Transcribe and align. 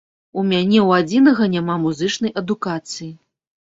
У 0.39 0.45
мяне 0.51 0.79
ў 0.87 1.03
адзінага 1.03 1.51
няма 1.55 1.79
музычнай 1.87 2.37
адукацыі. 2.45 3.17